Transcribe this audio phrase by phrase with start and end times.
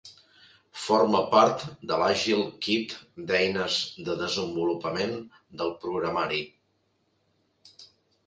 [0.83, 2.95] Forma part de l'àgil kit
[3.31, 3.77] d'eines
[4.07, 5.13] de desenvolupament
[5.61, 6.39] del programari.